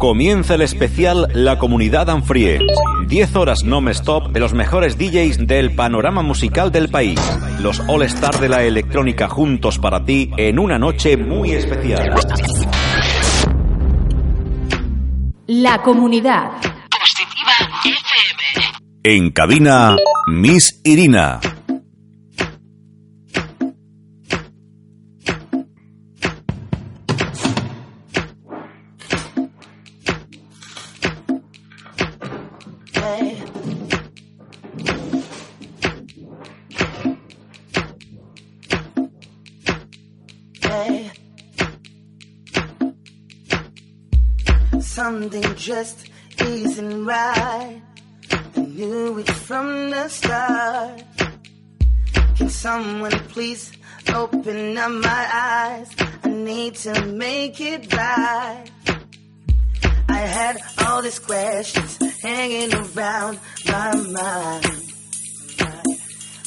Comienza 0.00 0.54
el 0.54 0.62
especial 0.62 1.28
La 1.34 1.58
Comunidad 1.58 2.08
Anfrie. 2.08 2.58
10 3.06 3.36
horas 3.36 3.64
non-stop 3.64 4.32
de 4.32 4.40
los 4.40 4.54
mejores 4.54 4.96
DJs 4.96 5.46
del 5.46 5.74
panorama 5.74 6.22
musical 6.22 6.72
del 6.72 6.88
país. 6.88 7.20
Los 7.60 7.80
All 7.80 8.00
Star 8.04 8.40
de 8.40 8.48
la 8.48 8.64
electrónica 8.64 9.28
juntos 9.28 9.78
para 9.78 10.02
ti 10.02 10.30
en 10.38 10.58
una 10.58 10.78
noche 10.78 11.18
muy 11.18 11.50
especial. 11.50 12.14
La 15.48 15.82
Comunidad. 15.82 16.52
Positiva 16.98 17.52
FM. 17.84 18.80
En 19.02 19.30
cabina, 19.32 19.96
Miss 20.28 20.80
Irina. 20.82 21.40
Just 45.70 46.10
isn't 46.40 47.04
right. 47.06 47.80
I 48.56 48.60
knew 48.60 49.18
it 49.20 49.30
from 49.30 49.90
the 49.90 50.08
start. 50.08 51.04
Can 52.36 52.48
someone 52.48 53.16
please 53.28 53.70
open 54.12 54.76
up 54.76 54.90
my 54.90 55.24
eyes? 55.32 55.88
I 56.24 56.28
need 56.28 56.74
to 56.86 57.06
make 57.06 57.60
it 57.60 57.82
right. 57.94 58.64
I 60.08 60.20
had 60.38 60.56
all 60.84 61.02
these 61.02 61.20
questions 61.20 61.98
hanging 62.20 62.74
around 62.74 63.38
my 63.68 63.94
mind. 64.18 64.66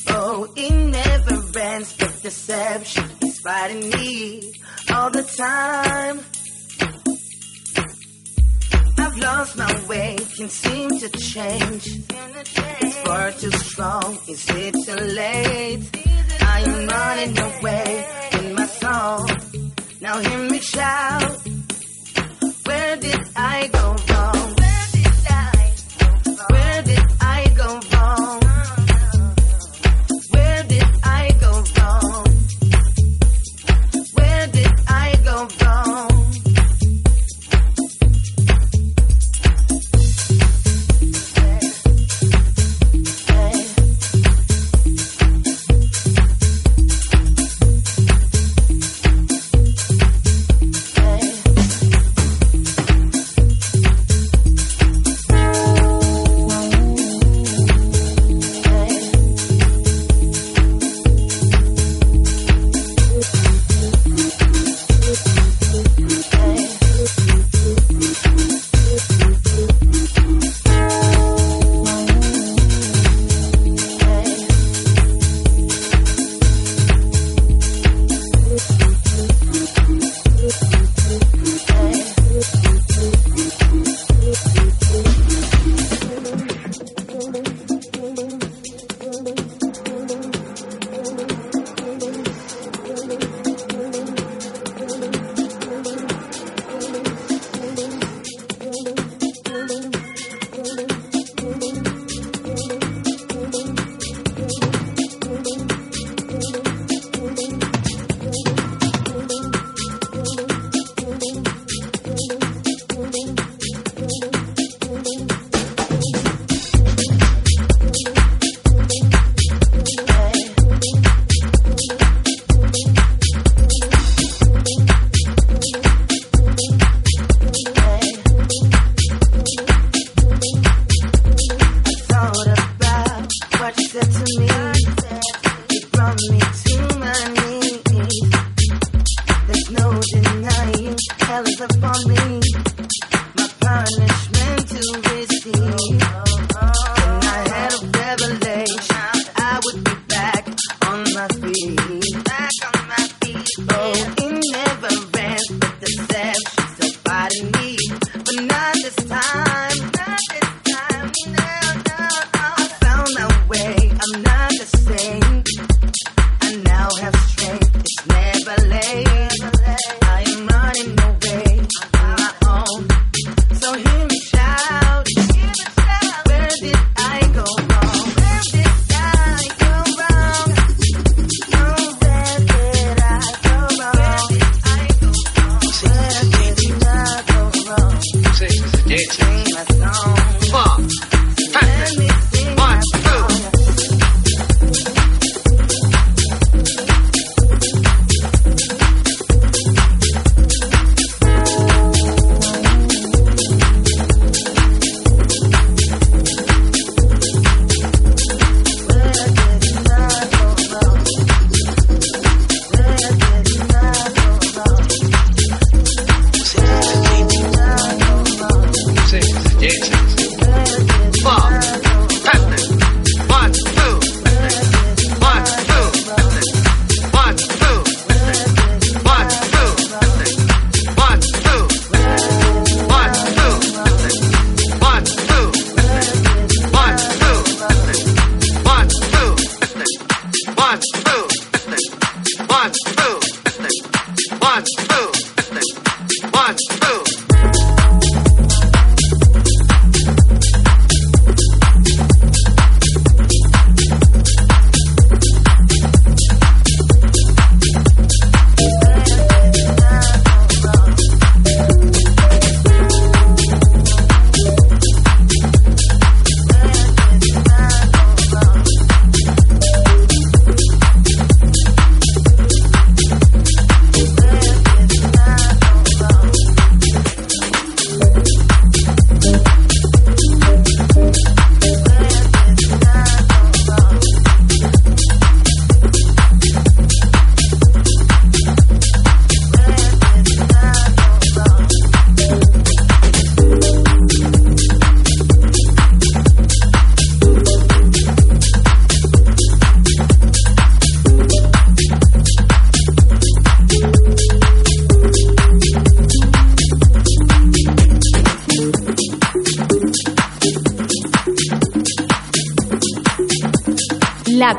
Oh, 0.10 0.52
it 0.58 0.74
never 1.00 1.60
ends, 1.60 1.96
but 1.98 2.22
deception 2.22 3.10
is 3.22 3.40
fighting 3.40 3.90
me 3.90 4.54
all 4.94 5.10
the 5.10 5.24
time. 5.24 6.20
I've 9.14 9.20
lost 9.20 9.58
my 9.58 9.86
way, 9.88 10.18
can't 10.36 10.50
seem 10.50 10.90
to 10.90 11.08
change. 11.10 12.00
It's 12.82 12.98
far 13.06 13.32
too 13.32 13.52
strong, 13.52 14.18
is 14.28 14.50
it 14.50 14.74
too 14.74 15.06
late? 15.06 15.84
I 16.42 16.62
am 16.62 16.88
running 16.88 17.38
away 17.38 18.08
in 18.40 18.56
my 18.56 18.66
song. 18.66 19.30
Now 20.02 20.18
hear 20.18 20.50
me 20.50 20.60
shout. 20.60 21.38
Where 22.66 22.96
did 22.98 23.20
I 23.36 23.68
go 23.68 23.96
wrong? 24.10 24.56
Where 26.50 26.82
did 26.82 27.06
I 27.22 27.54
go 27.56 27.80
wrong? 27.94 28.23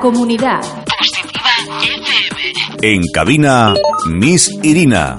Comunidad. 0.05 0.61
Positiva 0.61 1.51
FM. 1.81 2.79
En 2.83 3.01
cabina, 3.11 3.73
Miss 4.07 4.51
Irina. 4.63 5.17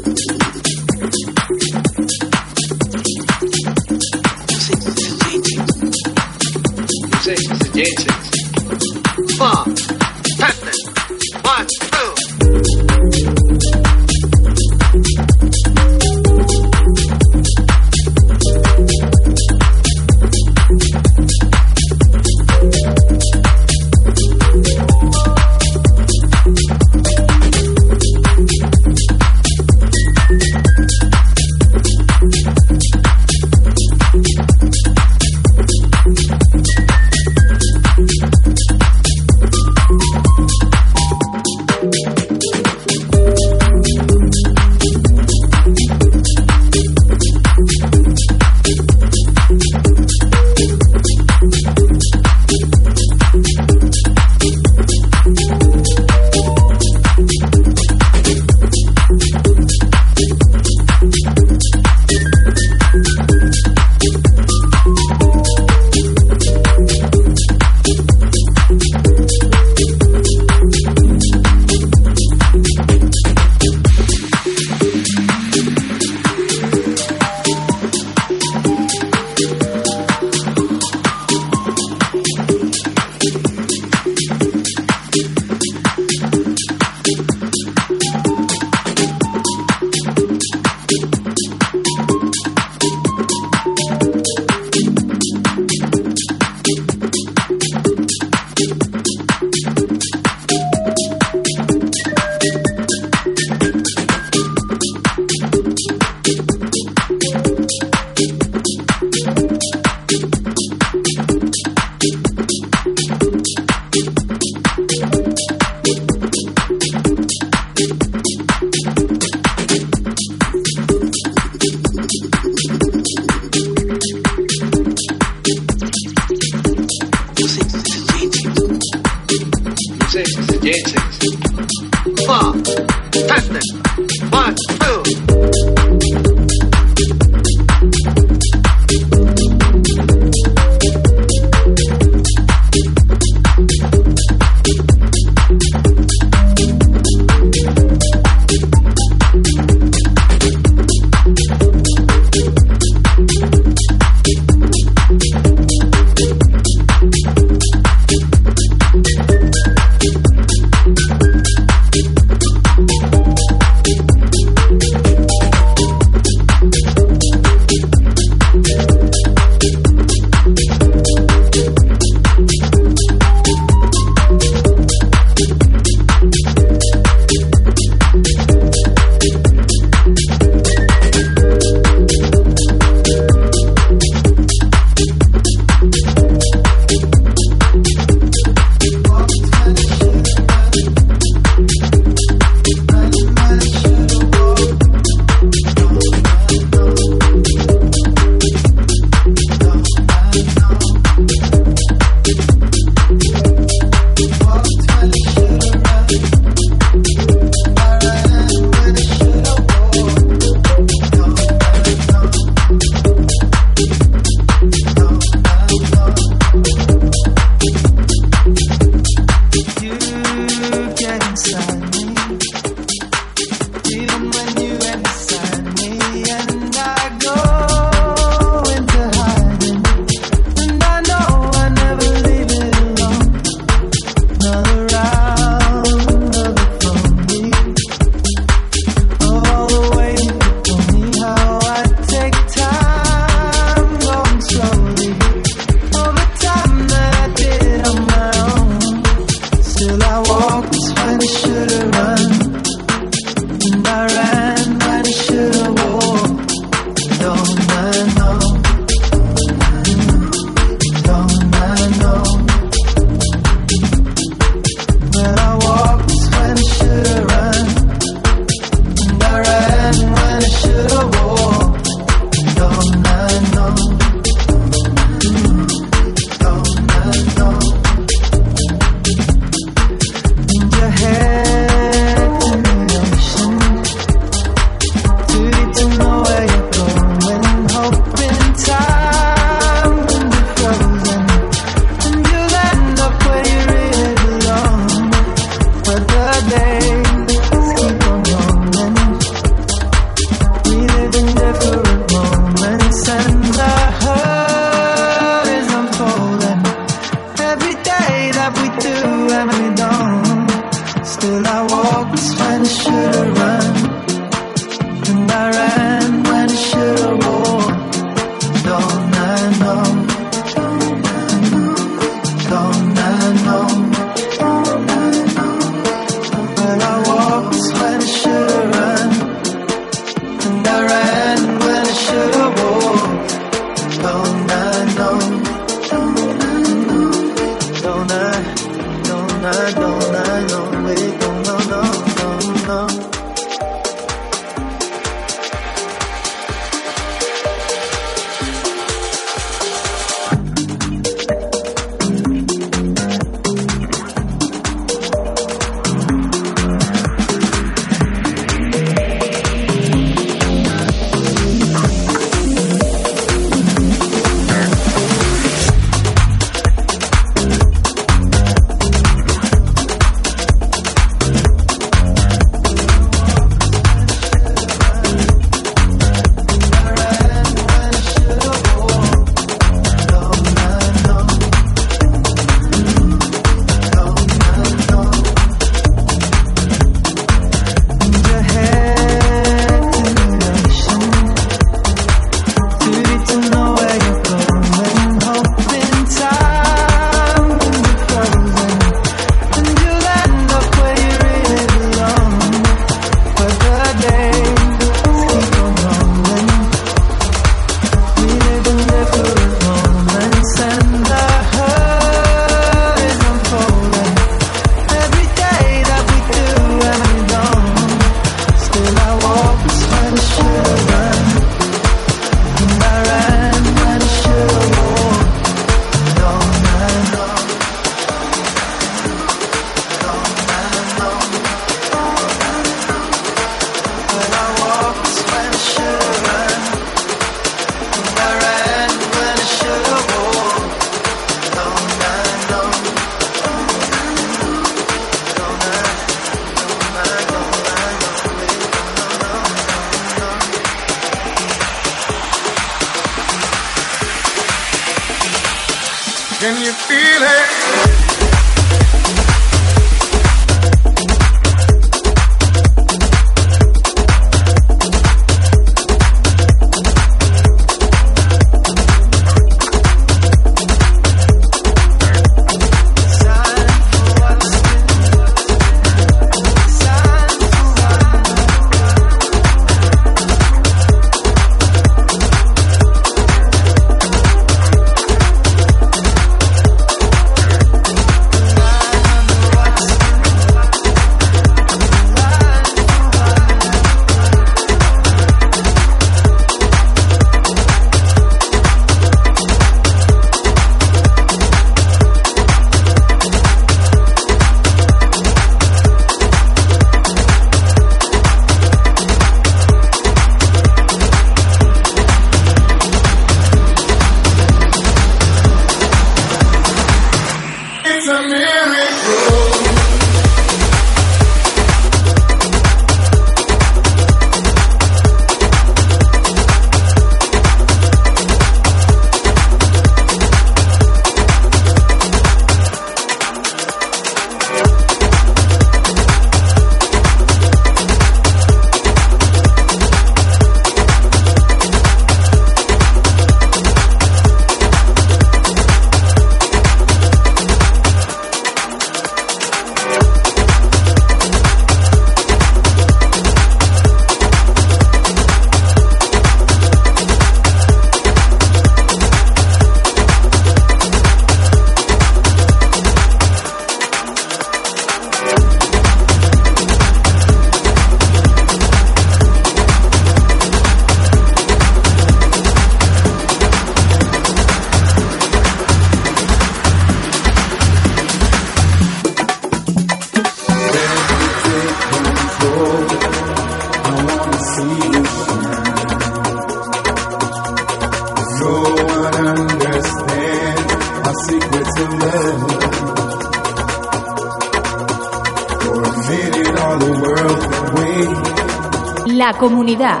Comunidad. 599.68 600.00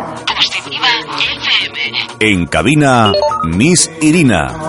En 2.20 2.46
cabina, 2.46 3.12
Miss 3.44 3.90
Irina. 4.00 4.67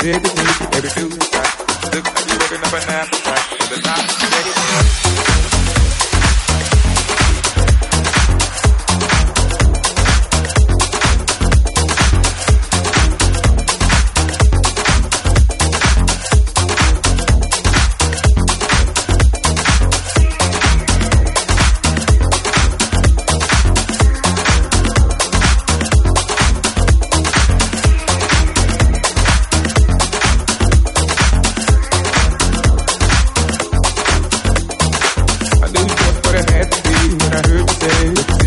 Baby 0.00 0.37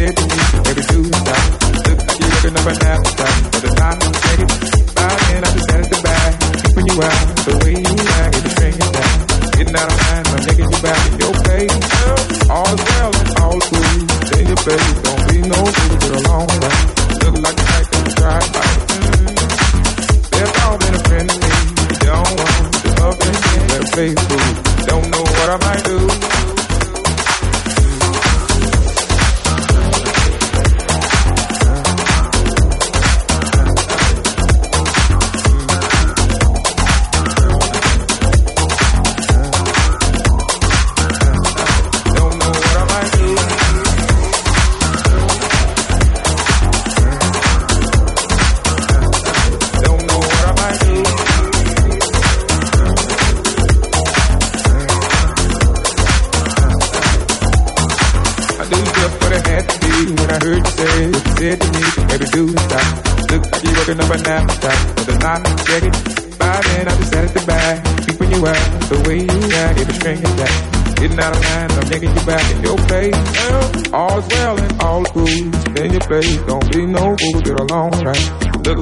it. 0.02 0.41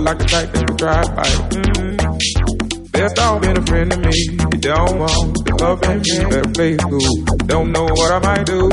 like 0.10 0.22
a 0.22 0.26
type 0.26 0.52
that 0.54 0.70
you 0.70 0.76
drive 0.76 1.16
by. 1.16 1.30
all 2.02 2.18
Best 2.92 3.20
out 3.20 3.42
been 3.44 3.58
a 3.58 3.66
friend 3.68 3.92
to 3.92 3.98
me. 4.00 4.18
You 4.18 4.60
don't 4.60 4.98
want 4.98 5.46
the 5.46 5.54
love 5.62 5.84
and 5.84 6.02
me. 6.02 6.26
Better 6.26 6.50
play 6.50 6.78
cool. 6.78 7.26
Don't 7.46 7.72
know 7.72 7.84
what 7.84 8.12
I 8.12 8.20
might 8.20 8.46
do. 8.48 8.70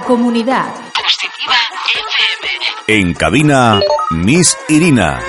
La 0.00 0.06
comunidad. 0.06 0.74
Positiva 0.94 1.56
FM. 2.88 3.00
En 3.00 3.12
cabina, 3.12 3.80
Miss 4.10 4.56
Irina. 4.70 5.20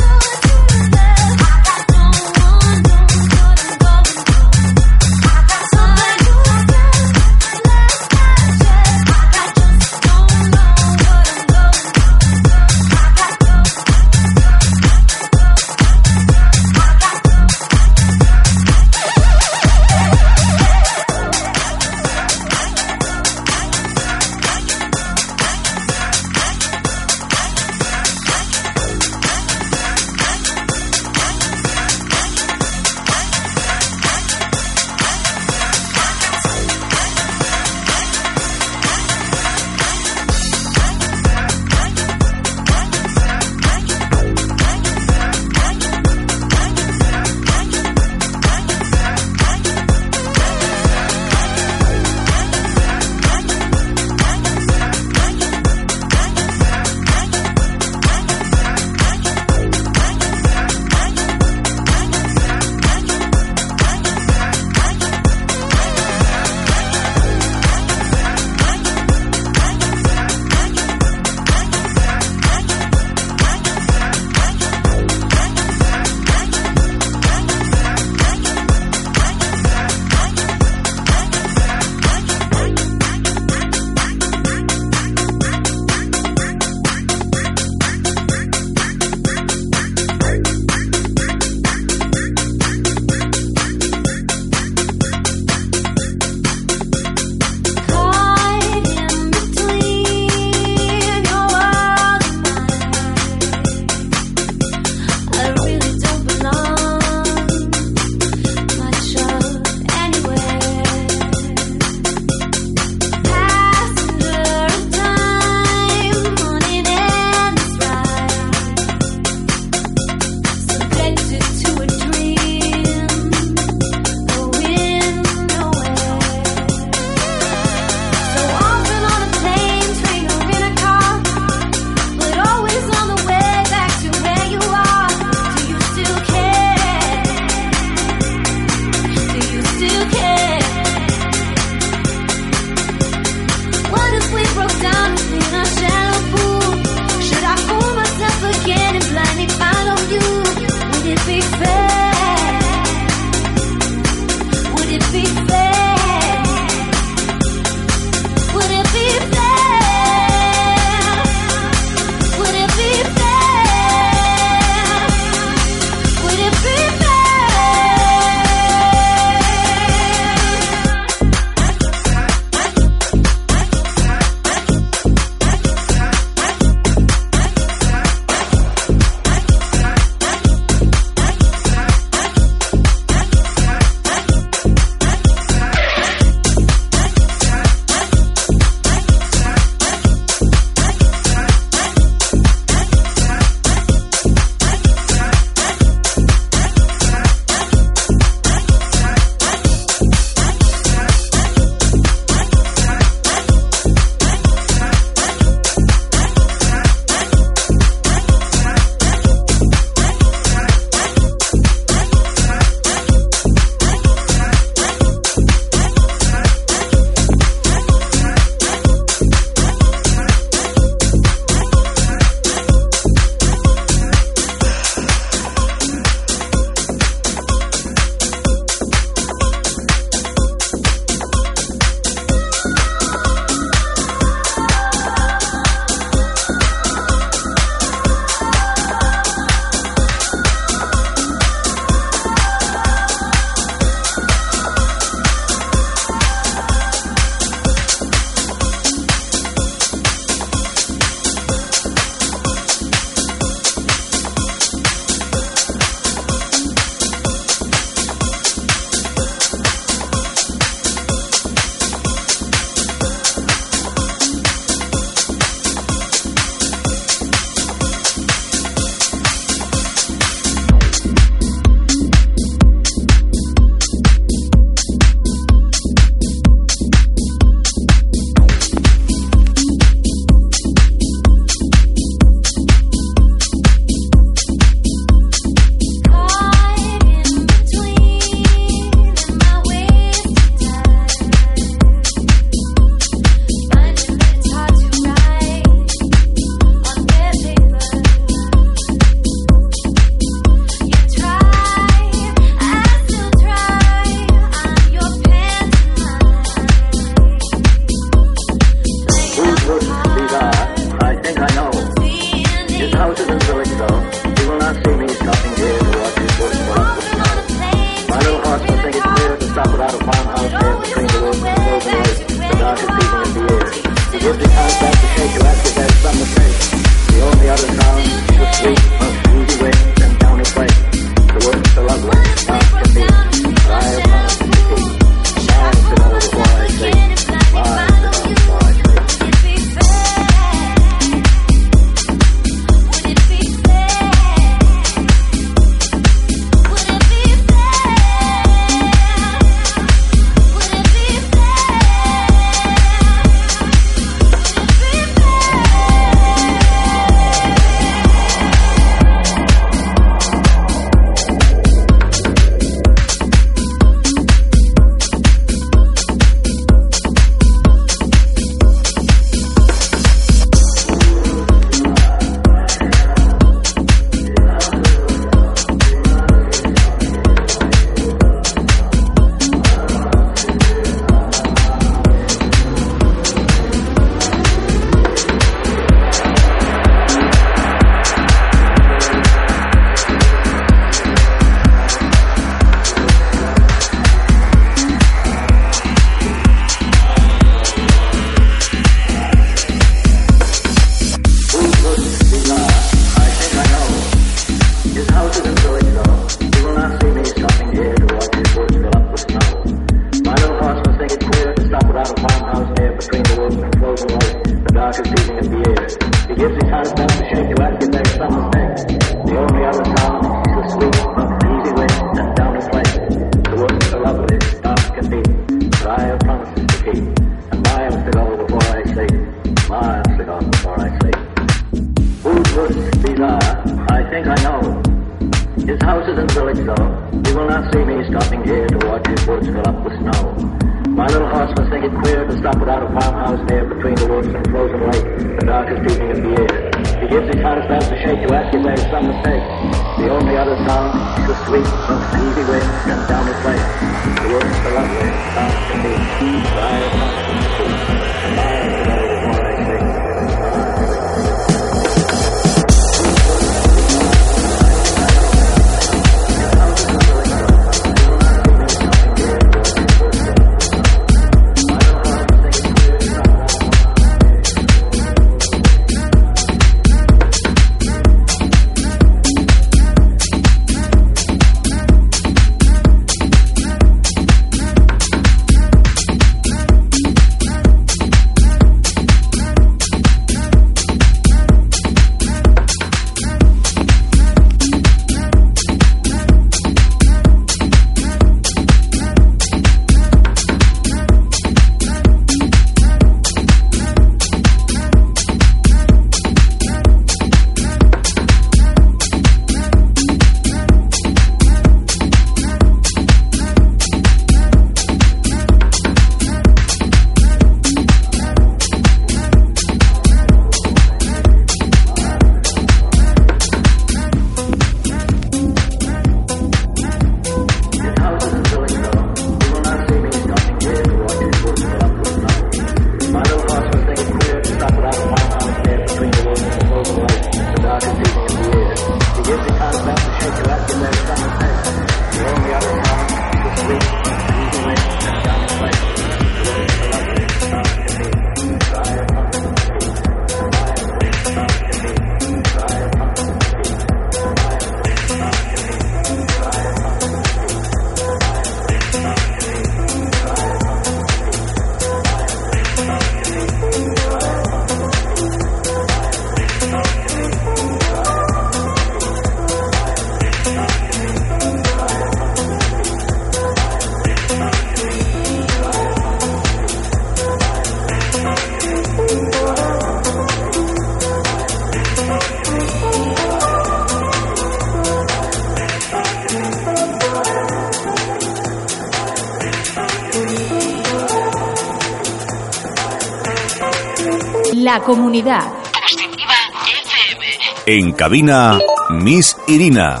La 594.72 594.80
comunidad. 594.80 595.52
Positiva 595.70 596.32
FM. 596.66 597.26
En 597.66 597.92
cabina, 597.92 598.58
Miss 598.88 599.36
Irina. 599.46 600.00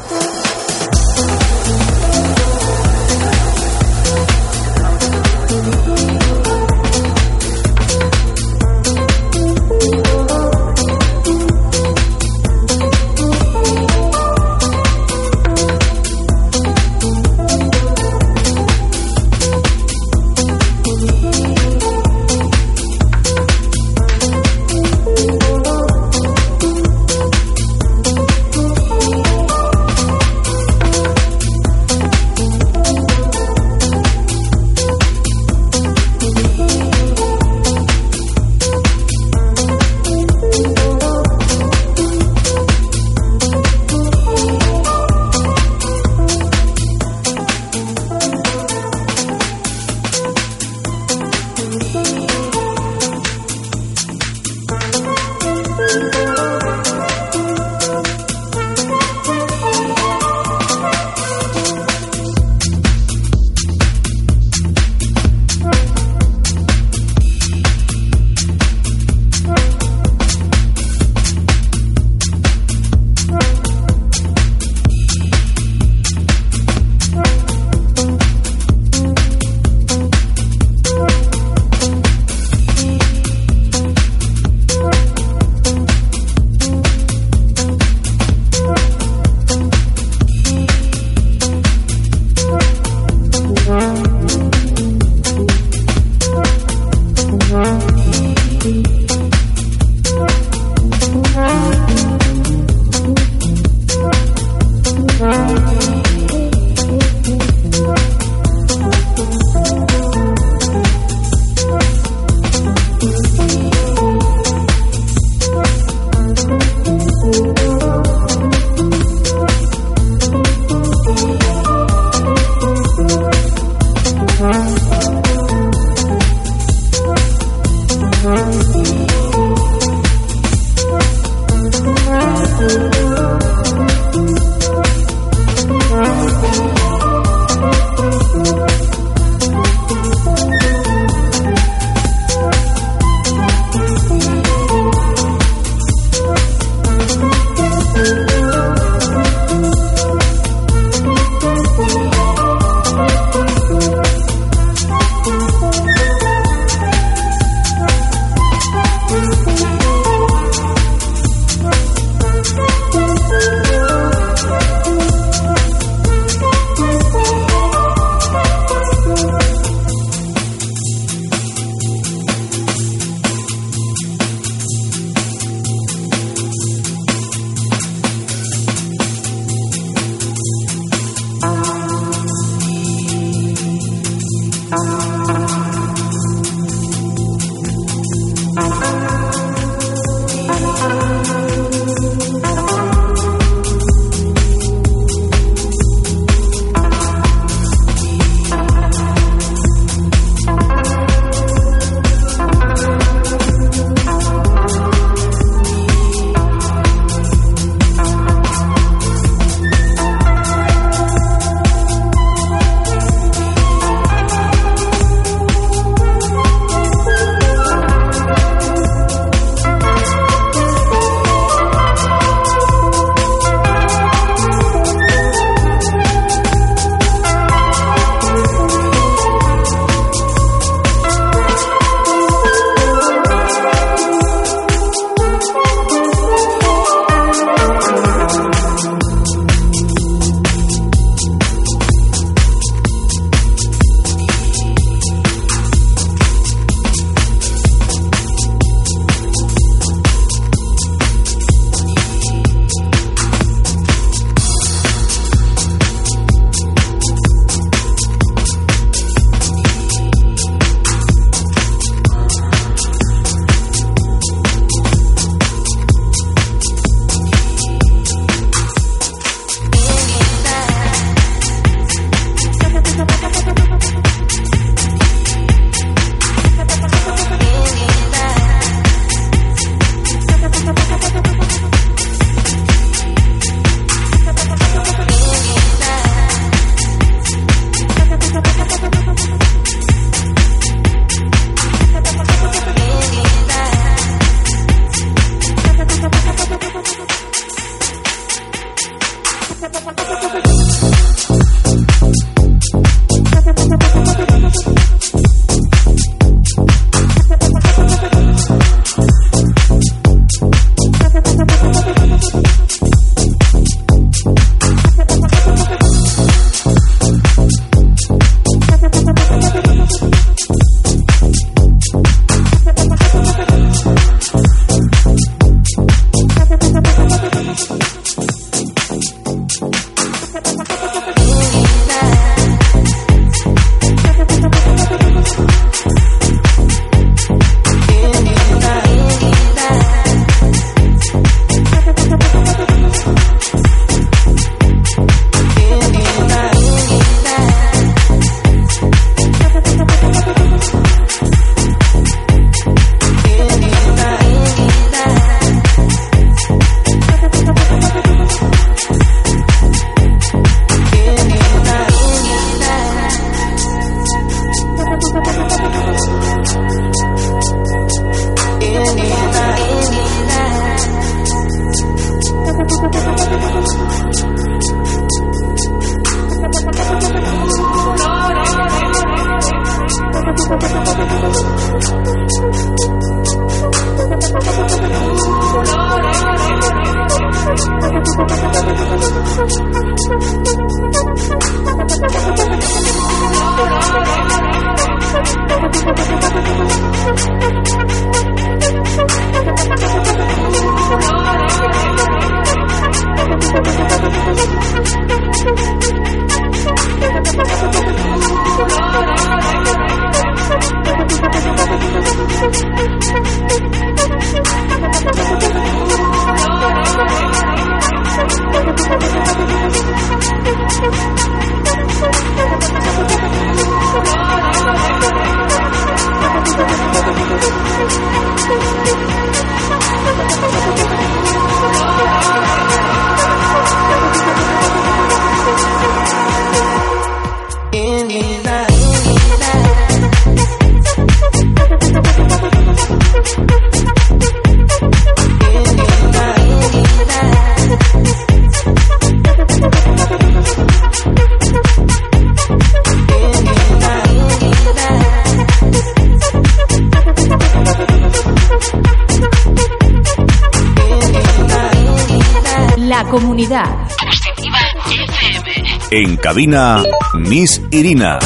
En 465.90 466.16
cabina, 466.16 466.82
Miss 467.14 467.60
Irina. 467.70 468.18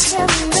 Remember. 0.00 0.59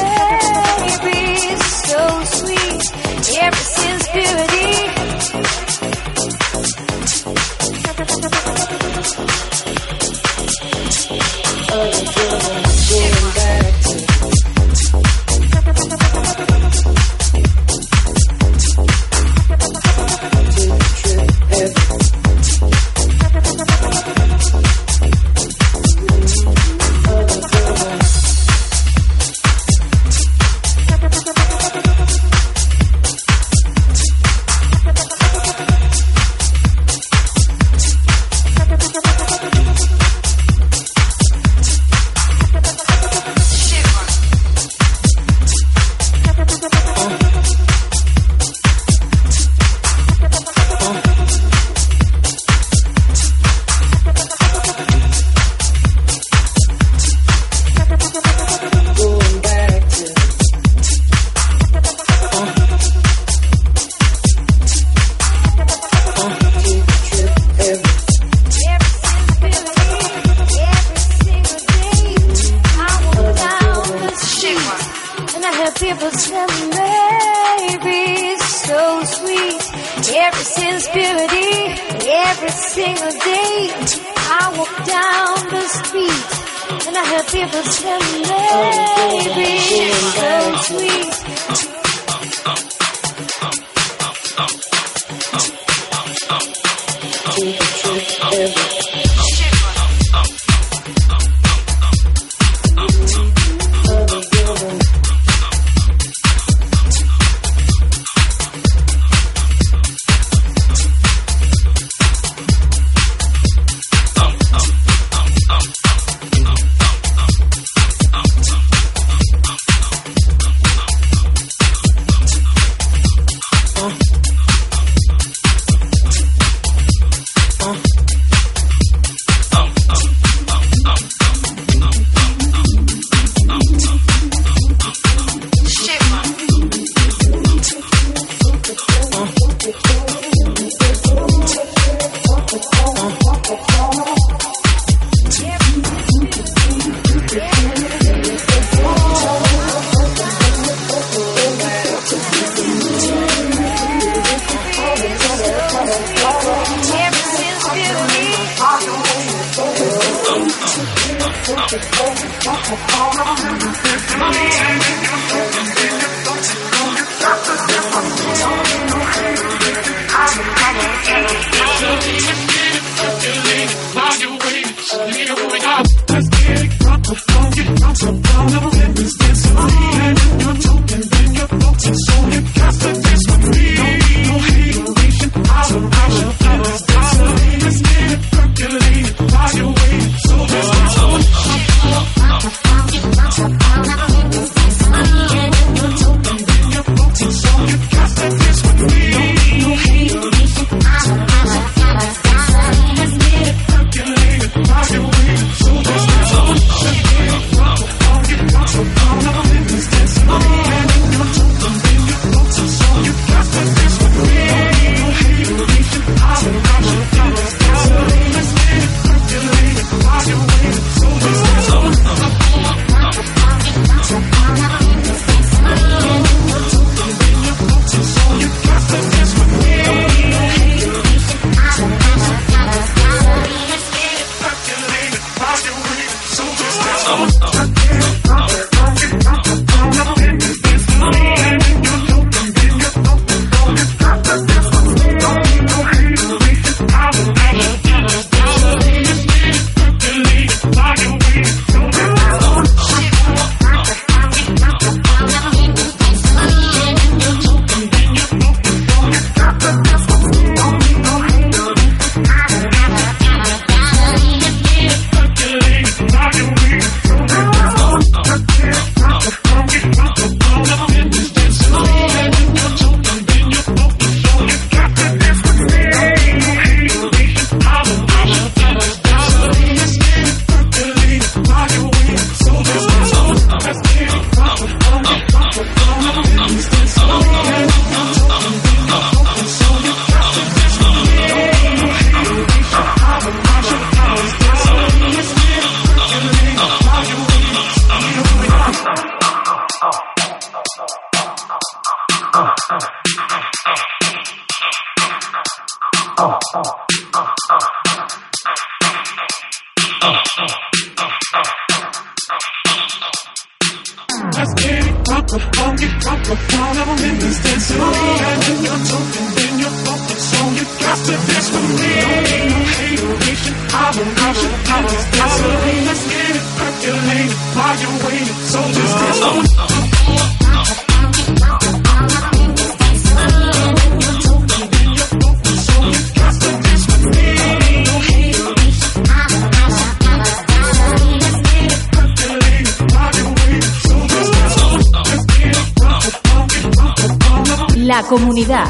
Comunidad. 348.10 348.66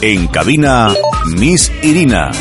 En 0.00 0.26
cabina, 0.26 0.92
Miss 1.36 1.70
Irina. 1.80 2.32